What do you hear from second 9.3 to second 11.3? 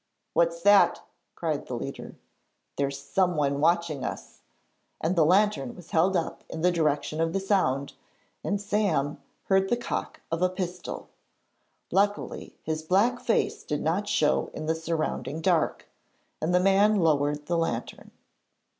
heard the cock of a pistol.